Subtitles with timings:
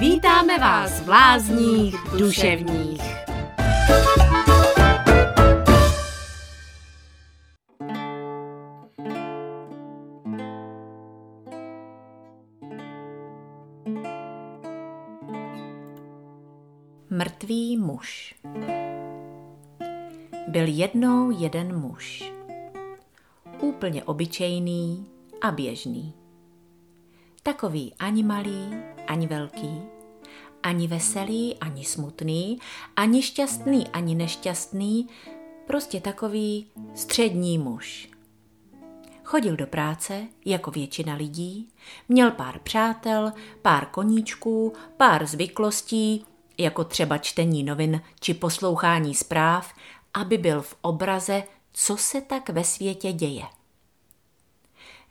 [0.00, 3.02] Vítáme vás v lázních duševních.
[17.10, 18.34] Mrtvý muž
[20.48, 22.32] Byl jednou jeden muž.
[23.60, 25.06] Úplně obyčejný
[25.42, 26.17] a běžný.
[27.48, 28.74] Takový ani malý,
[29.06, 29.82] ani velký,
[30.62, 32.58] ani veselý, ani smutný,
[32.96, 35.08] ani šťastný, ani nešťastný,
[35.66, 38.08] prostě takový střední muž.
[39.24, 41.68] Chodil do práce, jako většina lidí,
[42.08, 46.24] měl pár přátel, pár koníčků, pár zvyklostí,
[46.58, 49.72] jako třeba čtení novin či poslouchání zpráv,
[50.14, 51.42] aby byl v obraze,
[51.72, 53.57] co se tak ve světě děje.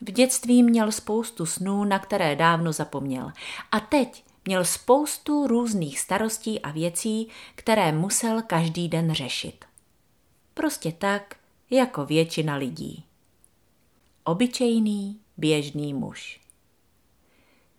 [0.01, 3.31] V dětství měl spoustu snů, na které dávno zapomněl.
[3.71, 9.65] A teď měl spoustu různých starostí a věcí, které musel každý den řešit.
[10.53, 11.35] Prostě tak,
[11.69, 13.03] jako většina lidí.
[14.23, 16.41] Obyčejný, běžný muž.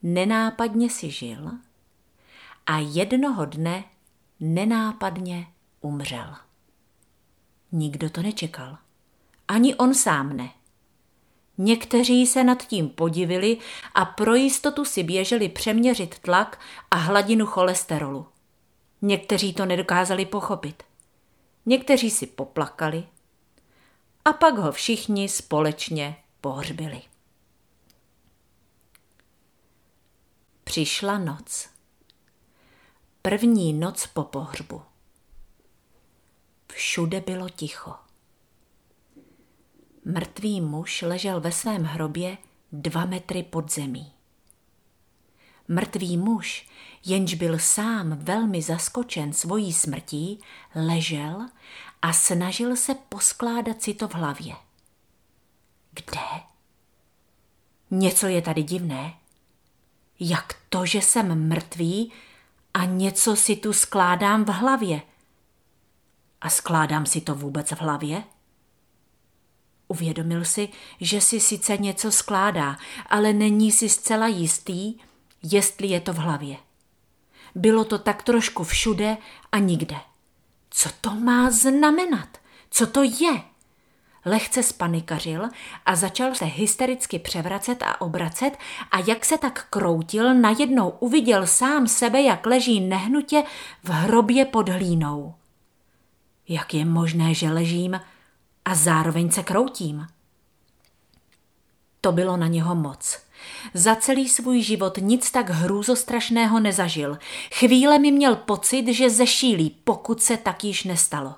[0.03, 1.51] Nenápadně si žil
[2.67, 3.85] a jednoho dne
[4.41, 5.47] nenápadně
[5.81, 6.35] umřel.
[7.73, 8.79] Nikdo to nečekal.
[9.49, 10.51] Ani on sám ne.
[11.59, 13.59] Někteří se nad tím podivili
[13.95, 18.27] a pro jistotu si běželi přeměřit tlak a hladinu cholesterolu.
[19.03, 20.83] Někteří to nedokázali pochopit.
[21.67, 23.05] Někteří si poplakali
[24.25, 27.03] a pak ho všichni společně pohřbili.
[30.65, 31.69] Přišla noc.
[33.23, 34.83] První noc po pohřbu.
[36.73, 38.08] Všude bylo ticho.
[40.11, 42.39] Mrtvý muž ležel ve svém hrobě
[42.73, 44.13] dva metry pod zemí.
[45.69, 46.69] Mrtvý muž,
[47.05, 50.41] jenž byl sám velmi zaskočen svojí smrtí,
[50.75, 51.49] ležel
[52.03, 54.57] a snažil se poskládat si to v hlavě.
[55.93, 56.43] Kde?
[57.91, 59.15] Něco je tady divné.
[60.21, 62.13] Jak to, že jsem mrtvý
[62.75, 65.03] a něco si tu skládám v hlavě?
[66.41, 68.25] A skládám si to vůbec v hlavě?
[69.89, 70.69] Uvědomil si,
[71.01, 72.77] že si sice něco skládá,
[73.07, 74.95] ale není si zcela jistý,
[75.43, 76.57] jestli je to v hlavě.
[77.55, 79.17] Bylo to tak trošku všude
[79.53, 79.97] a nikde.
[80.71, 82.29] Co to má znamenat?
[82.71, 83.43] Co to je?
[84.25, 85.49] Lehce spanikařil
[85.87, 88.59] a začal se hystericky převracet a obracet
[88.91, 93.43] a jak se tak kroutil, najednou uviděl sám sebe, jak leží nehnutě
[93.85, 95.35] v hrobě pod hlínou.
[96.49, 98.01] Jak je možné, že ležím
[98.69, 100.07] a zároveň se kroutím.
[102.01, 103.19] To bylo na něho moc.
[103.75, 107.19] Za celý svůj život nic tak hrůzostrašného nezažil.
[107.55, 111.35] Chvíle mi měl pocit, že zešílí, pokud se tak již nestalo.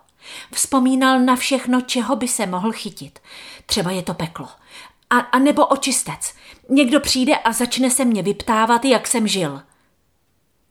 [0.52, 3.18] Vzpomínal na všechno, čeho by se mohl chytit.
[3.66, 4.48] Třeba je to peklo.
[5.10, 6.34] A, a nebo očistec.
[6.68, 9.62] Někdo přijde a začne se mě vyptávat, jak jsem žil.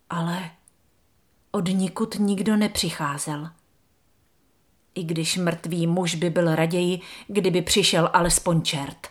[0.10, 0.52] Ale
[1.52, 3.50] od nikud nikdo nepřicházel
[4.96, 9.08] i když mrtvý muž by byl raději, kdyby přišel alespoň čert.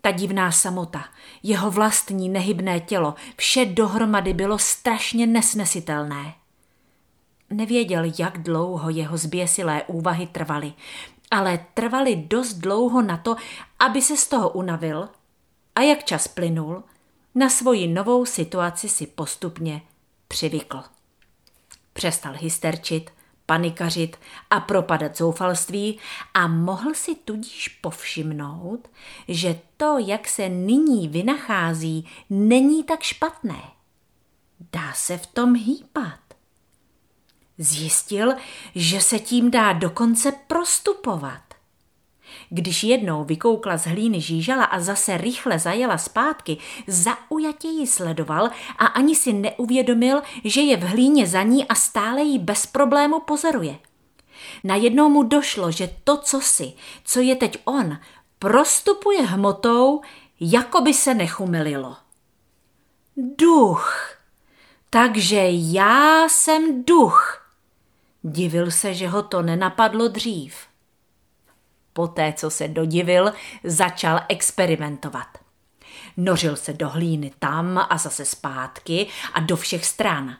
[0.00, 1.04] Ta divná samota,
[1.42, 6.34] jeho vlastní nehybné tělo, vše dohromady bylo strašně nesnesitelné.
[7.50, 10.72] Nevěděl, jak dlouho jeho zběsilé úvahy trvaly,
[11.30, 13.36] ale trvaly dost dlouho na to,
[13.78, 15.08] aby se z toho unavil
[15.74, 16.82] a jak čas plynul,
[17.34, 19.82] na svoji novou situaci si postupně
[20.28, 20.82] přivykl.
[21.92, 23.10] Přestal hysterčit,
[23.46, 24.16] panikařit
[24.50, 25.98] a propadat zoufalství
[26.34, 28.88] a mohl si tudíž povšimnout,
[29.28, 33.62] že to, jak se nyní vynachází, není tak špatné.
[34.72, 36.20] Dá se v tom hýpat.
[37.58, 38.34] Zjistil,
[38.74, 41.45] že se tím dá dokonce prostupovat.
[42.50, 48.86] Když jednou vykoukla z hlíny žížala a zase rychle zajela zpátky, zaujatě ji sledoval a
[48.86, 53.78] ani si neuvědomil, že je v hlíně za ní a stále ji bez problému pozoruje.
[54.64, 56.72] Najednou mu došlo, že to, co si,
[57.04, 57.98] co je teď on,
[58.38, 60.00] prostupuje hmotou,
[60.40, 61.96] jako by se nechumililo.
[63.16, 64.16] Duch.
[64.90, 67.48] Takže já jsem duch.
[68.22, 70.54] Divil se, že ho to nenapadlo dřív.
[71.96, 73.32] Poté, co se dodivil,
[73.64, 75.26] začal experimentovat.
[76.16, 80.36] Nořil se do hlíny tam a zase zpátky a do všech stran.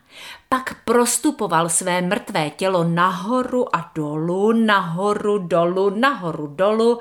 [0.49, 7.01] Pak prostupoval své mrtvé tělo nahoru a dolů, nahoru, dolů, nahoru, dolů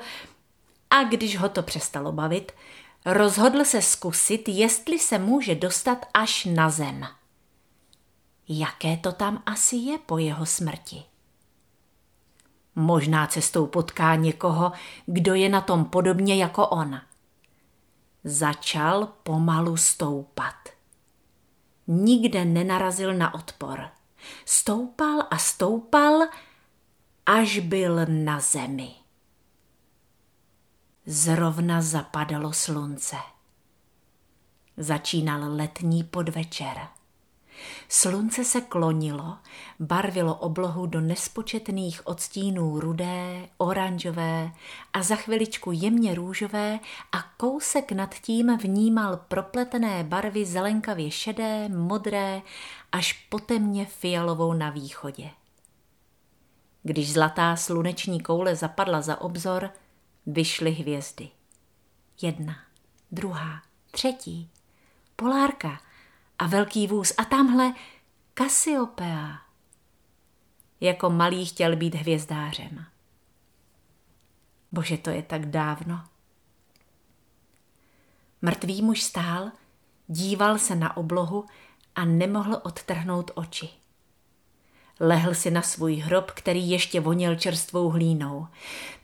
[0.90, 2.52] a když ho to přestalo bavit,
[3.06, 7.06] rozhodl se zkusit, jestli se může dostat až na zem.
[8.48, 11.15] jaké to tam asi je po jeho smrti.
[12.76, 14.72] Možná cestou potká někoho,
[15.06, 17.00] kdo je na tom podobně jako on.
[18.24, 20.54] Začal pomalu stoupat.
[21.86, 23.88] Nikde nenarazil na odpor.
[24.44, 26.28] Stoupal a stoupal,
[27.26, 28.94] až byl na zemi.
[31.06, 33.16] Zrovna zapadalo slunce.
[34.76, 36.88] Začínal letní podvečer.
[37.88, 39.36] Slunce se klonilo,
[39.80, 44.52] barvilo oblohu do nespočetných odstínů rudé, oranžové
[44.92, 46.78] a za chviličku jemně růžové
[47.12, 52.42] a kousek nad tím vnímal propletené barvy zelenkavě šedé, modré,
[52.92, 55.30] až potemně fialovou na východě.
[56.82, 59.70] Když zlatá sluneční koule zapadla za obzor,
[60.26, 61.28] vyšly hvězdy.
[62.22, 62.56] Jedna,
[63.12, 64.50] druhá, třetí,
[65.16, 65.80] polárka
[66.38, 67.74] a velký vůz a tamhle
[68.34, 69.38] Kasiopea.
[70.80, 72.84] Jako malý chtěl být hvězdářem.
[74.72, 76.04] Bože, to je tak dávno.
[78.42, 79.50] Mrtvý muž stál,
[80.06, 81.44] díval se na oblohu
[81.94, 83.68] a nemohl odtrhnout oči.
[85.00, 88.46] Lehl si na svůj hrob, který ještě voněl čerstvou hlínou.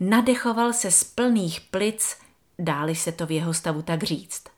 [0.01, 2.17] Nadechoval se z plných plic,
[2.59, 4.52] dáli se to v jeho stavu tak říct.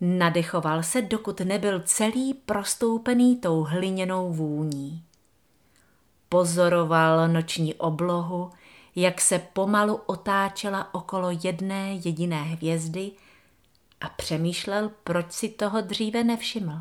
[0.00, 5.02] Nadechoval se, dokud nebyl celý prostoupený tou hliněnou vůní.
[6.28, 8.50] Pozoroval noční oblohu,
[8.96, 13.12] jak se pomalu otáčela okolo jedné jediné hvězdy
[14.00, 16.80] a přemýšlel, proč si toho dříve nevšiml.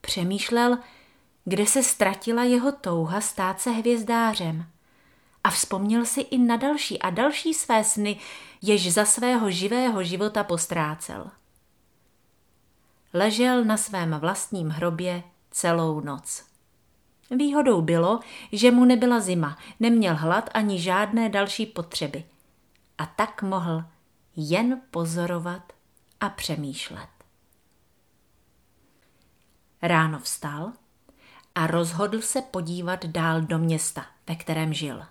[0.00, 0.78] Přemýšlel,
[1.44, 4.66] kde se ztratila jeho touha stát se hvězdářem.
[5.46, 8.18] A vzpomněl si i na další a další své sny,
[8.62, 11.30] jež za svého živého života postrácel.
[13.14, 16.44] Ležel na svém vlastním hrobě celou noc.
[17.30, 18.20] Výhodou bylo,
[18.52, 22.24] že mu nebyla zima, neměl hlad ani žádné další potřeby.
[22.98, 23.84] A tak mohl
[24.36, 25.72] jen pozorovat
[26.20, 27.08] a přemýšlet.
[29.82, 30.72] Ráno vstal
[31.54, 35.02] a rozhodl se podívat dál do města, ve kterém žil.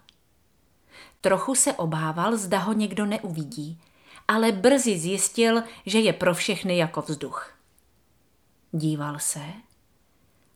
[1.21, 3.81] Trochu se obával, zda ho někdo neuvidí,
[4.27, 7.53] ale brzy zjistil, že je pro všechny jako vzduch.
[8.71, 9.41] Díval se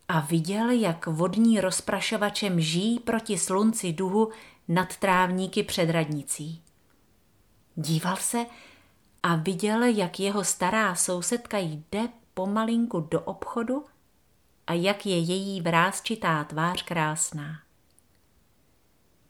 [0.07, 4.31] a viděl, jak vodní rozprašovače mží proti slunci duhu
[4.67, 6.61] nad trávníky před radnicí.
[7.75, 8.45] Díval se
[9.23, 13.85] a viděl, jak jeho stará sousedka jde pomalinku do obchodu
[14.67, 17.59] a jak je její vrázčitá tvář krásná.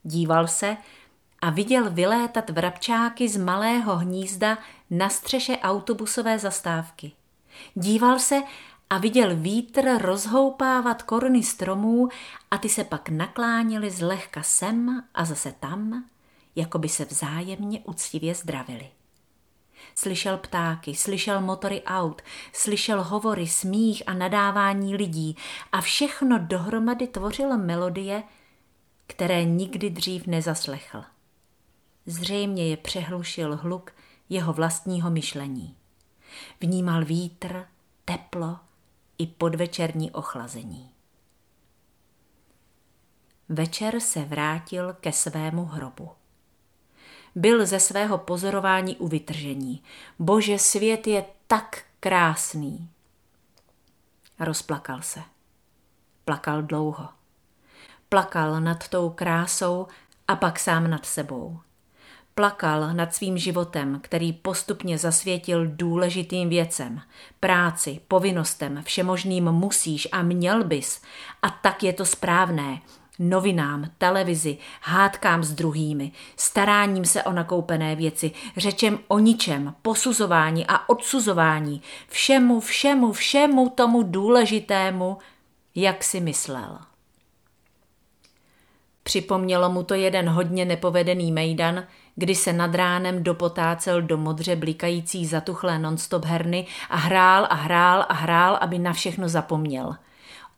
[0.10, 0.78] Díval se
[1.42, 4.58] a viděl vylétat vrabčáky z malého hnízda
[4.90, 7.12] na střeše autobusové zastávky.
[7.76, 8.42] Díval se
[8.90, 12.10] a viděl vítr rozhoupávat koruny stromů
[12.52, 16.06] a ty se pak nakláněly zlehka sem a zase tam,
[16.56, 18.90] jako by se vzájemně uctivě zdravili.
[19.96, 22.22] Slyšel ptáky, slyšel motory aut,
[22.54, 25.38] slyšel hovory, smích a nadávání lidí
[25.72, 28.24] a všechno dohromady tvořilo melodie,
[29.10, 31.04] které nikdy dřív nezaslechl.
[32.06, 33.92] Zřejmě je přehlušil hluk
[34.30, 35.76] jeho vlastního myšlení.
[36.62, 37.66] Vnímal vítr,
[38.06, 38.60] teplo
[39.18, 40.90] i podvečerní ochlazení.
[43.50, 46.10] Večer se vrátil ke svému hrobu
[47.36, 49.84] byl ze svého pozorování u vytržení.
[50.20, 52.90] Bože, svět je tak krásný.
[54.40, 55.24] Rozplakal se.
[56.26, 57.19] Plakal dlouho.
[58.10, 59.88] Plakal nad tou krásou
[60.28, 61.60] a pak sám nad sebou.
[62.36, 67.02] Plakal nad svým životem, který postupně zasvětil důležitým věcem,
[67.40, 71.02] práci, povinnostem, všemožným musíš a měl bys.
[71.42, 72.82] A tak je to správné,
[73.20, 80.90] novinám, televizi, hádkám s druhými, staráním se o nakoupené věci, řečem o ničem, posuzování a
[80.90, 85.18] odsuzování, všemu, všemu, všemu tomu důležitému,
[85.76, 86.89] jak si myslel.
[89.04, 91.84] Připomnělo mu to jeden hodně nepovedený mejdan,
[92.16, 98.06] kdy se nad ránem dopotácel do modře blikající zatuchlé nonstop herny a hrál a hrál
[98.10, 99.96] a hrál, aby na všechno zapomněl–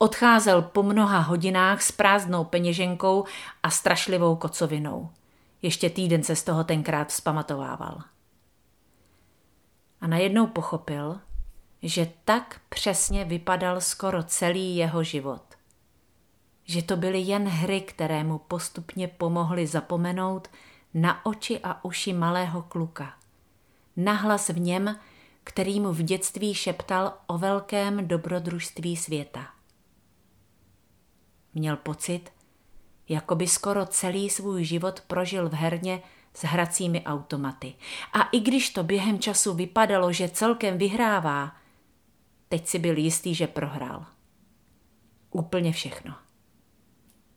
[0.01, 3.25] Odcházel po mnoha hodinách s prázdnou peněženkou
[3.63, 5.09] a strašlivou kocovinou.
[5.61, 8.01] Ještě týden se z toho tenkrát vzpamatovával.
[10.01, 11.19] A najednou pochopil,
[11.83, 15.50] že tak přesně vypadal skoro celý jeho život.
[16.63, 20.47] Že to byly jen hry, které mu postupně pomohly zapomenout
[20.93, 23.13] na oči a uši malého kluka.
[23.97, 24.99] Nahlas v něm,
[25.43, 29.47] který mu v dětství šeptal o velkém dobrodružství světa.
[31.53, 32.31] Měl pocit,
[33.09, 36.01] jako by skoro celý svůj život prožil v herně
[36.33, 37.73] s hracími automaty.
[38.13, 41.55] A i když to během času vypadalo, že celkem vyhrává,
[42.49, 44.05] teď si byl jistý, že prohrál.
[45.31, 46.15] Úplně všechno.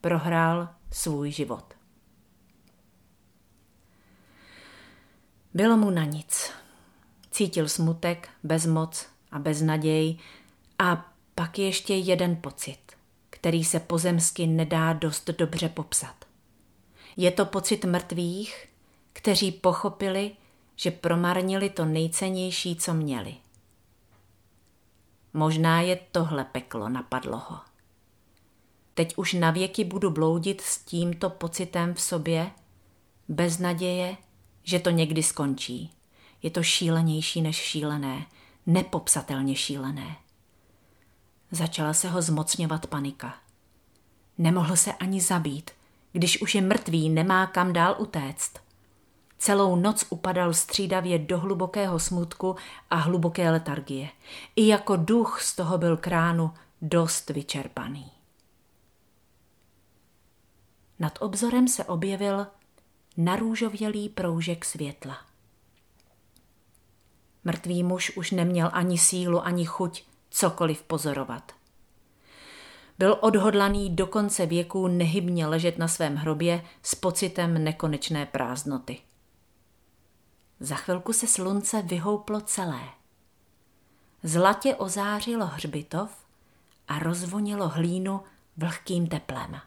[0.04, 1.74] Prohrál svůj život.
[5.54, 6.50] Bylo mu na nic.
[7.30, 10.18] Cítil smutek, bezmoc a beznaděj
[10.78, 12.78] a pak ještě jeden pocit,
[13.30, 16.24] který se pozemsky nedá dost dobře popsat.
[17.16, 18.68] Je to pocit mrtvých,
[19.12, 20.36] kteří pochopili,
[20.76, 23.34] že promarnili to nejcennější, co měli.
[25.32, 27.73] Možná je tohle peklo napadlo ho.
[28.94, 32.50] Teď už navěky budu bloudit s tímto pocitem v sobě,
[33.28, 34.16] bez naděje,
[34.62, 35.92] že to někdy skončí.
[36.42, 38.26] Je to šílenější než šílené,
[38.66, 40.16] nepopsatelně šílené.
[41.50, 43.34] Začala se ho zmocňovat panika.
[44.38, 45.70] Nemohl se ani zabít,
[46.12, 48.58] když už je mrtvý, nemá kam dál utéct.
[49.38, 52.56] Celou noc upadal střídavě do hlubokého smutku
[52.90, 54.08] a hluboké letargie.
[54.56, 56.50] I jako duch z toho byl kránu
[56.82, 58.10] dost vyčerpaný.
[61.04, 62.46] Nad obzorem se objevil
[63.16, 65.16] narůžovělý proužek světla.
[67.44, 71.52] Mrtvý muž už neměl ani sílu, ani chuť cokoliv pozorovat.
[72.98, 78.98] Byl odhodlaný do konce věku nehybně ležet na svém hrobě s pocitem nekonečné prázdnoty.
[80.60, 82.88] Za chvilku se slunce vyhouplo celé.
[84.22, 86.10] Zlatě ozářilo hřbitov
[86.88, 88.20] a rozvonilo hlínu
[88.56, 89.60] vlhkým teplem.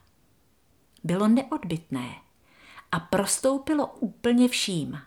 [1.04, 2.16] Bylo neodbitné
[2.92, 5.00] a prostoupilo úplně vším.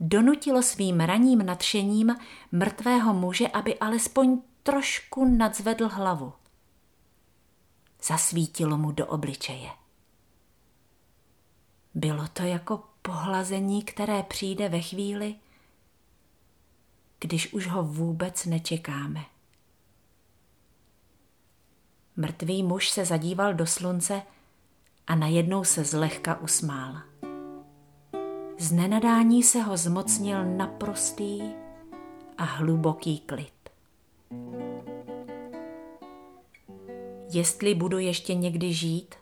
[0.00, 2.16] Donutilo svým raním nadšením
[2.52, 6.32] mrtvého muže, aby alespoň trošku nadzvedl hlavu.
[8.02, 9.70] Zasvítilo mu do obličeje.
[11.94, 15.34] Bylo to jako pohlazení, které přijde ve chvíli,
[17.18, 19.24] když už ho vůbec nečekáme.
[22.16, 24.22] Mrtvý muž se zadíval do slunce
[25.06, 26.94] a najednou se zlehka usmál.
[28.58, 31.42] Z nenadání se ho zmocnil naprostý
[32.38, 33.70] a hluboký klid.
[37.32, 39.14] Jestli budu ještě někdy žít,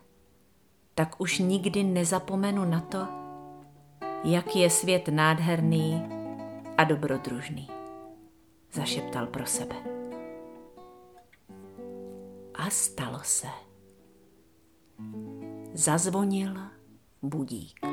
[0.95, 3.07] tak už nikdy nezapomenu na to,
[4.23, 6.03] jak je svět nádherný
[6.77, 7.67] a dobrodružný,
[8.73, 9.92] zašeptal pro sebe.
[12.63, 13.47] A stalo se.
[15.73, 16.53] Zazvonil
[17.21, 17.92] budík.